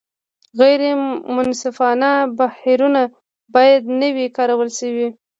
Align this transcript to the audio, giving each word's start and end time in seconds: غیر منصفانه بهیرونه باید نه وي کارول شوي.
غیر 0.61 0.81
منصفانه 1.35 2.11
بهیرونه 2.37 3.03
باید 3.53 3.83
نه 3.99 4.07
وي 4.15 4.25
کارول 4.37 4.69
شوي. 4.79 5.07